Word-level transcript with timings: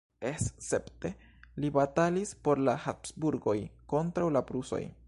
Escepte 0.27 1.11
li 1.65 1.71
batalis 1.75 2.33
por 2.49 2.63
la 2.69 2.77
Habsburgoj 2.87 3.57
kontraŭ 3.97 4.31
la 4.39 4.47
prusoj. 4.51 4.83